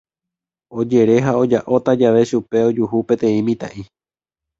[0.83, 3.83] Ojere ha oja'óta jave chupe ojuhu peteĩ mitã'i.